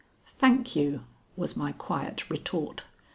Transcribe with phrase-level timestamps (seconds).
[0.25, 1.01] "Thank you,"
[1.37, 2.85] was my quiet retort.